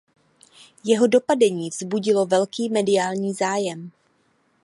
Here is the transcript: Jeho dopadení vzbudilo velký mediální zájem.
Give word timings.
Jeho 0.83 1.07
dopadení 1.07 1.69
vzbudilo 1.69 2.25
velký 2.25 2.69
mediální 2.69 3.33
zájem. 3.33 3.91